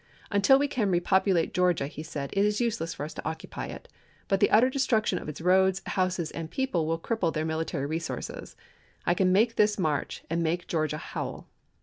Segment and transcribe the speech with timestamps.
[0.31, 3.87] "Until we can repopulate Georgia," he said," it is useless for us to occupy it;
[4.27, 8.55] but the utter destruction of its roads, houses, and people will cripple their military resources...
[9.05, 11.49] I can make this march and make Georgia howl